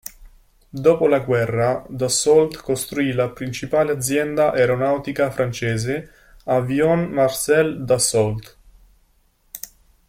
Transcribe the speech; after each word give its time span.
Dopo 0.67 1.05
la 1.07 1.19
guerra, 1.19 1.85
Dassault 1.87 2.57
costruì 2.63 3.11
la 3.11 3.29
principale 3.29 3.91
azienda 3.91 4.51
aeronautica 4.51 5.29
francese 5.29 6.09
"Avions 6.45 7.09
Marcel 7.11 7.85
Dassault". 7.85 8.57